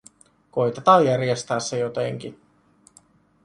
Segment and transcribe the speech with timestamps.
[0.51, 2.41] Koitetaan järjestää se jotenkin.